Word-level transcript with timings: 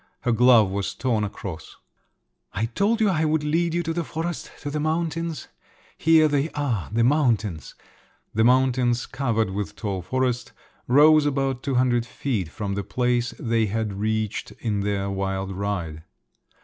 Her 0.21 0.31
glove 0.31 0.71
was 0.71 0.95
torn 0.95 1.23
across. 1.23 1.75
"I 2.53 2.65
told 2.65 2.99
you 2.99 3.07
I 3.09 3.23
would 3.23 3.43
lead 3.43 3.75
you 3.75 3.83
to 3.83 3.93
the 3.93 4.03
forest, 4.03 4.49
to 4.61 4.71
the 4.71 4.79
mountains…. 4.79 5.47
Here 5.95 6.27
they 6.27 6.49
are, 6.53 6.89
the 6.91 7.03
mountains!" 7.03 7.75
The 8.33 8.43
mountains, 8.43 9.05
covered 9.05 9.51
with 9.51 9.75
tall 9.75 10.01
forest, 10.01 10.53
rose 10.87 11.27
about 11.27 11.61
two 11.61 11.75
hundred 11.75 12.07
feet 12.07 12.49
from 12.49 12.73
the 12.73 12.83
place 12.83 13.35
they 13.37 13.67
had 13.67 13.93
reached 13.93 14.49
in 14.57 14.79
their 14.79 15.07
wild 15.11 15.51
ride. 15.51 16.01